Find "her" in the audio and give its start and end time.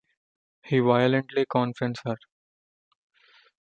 2.05-2.17